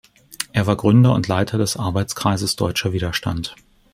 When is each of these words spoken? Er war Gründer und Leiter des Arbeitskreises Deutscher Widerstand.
Er 0.51 0.65
war 0.65 0.77
Gründer 0.77 1.13
und 1.13 1.27
Leiter 1.27 1.59
des 1.59 1.77
Arbeitskreises 1.77 2.55
Deutscher 2.55 2.91
Widerstand. 2.91 3.55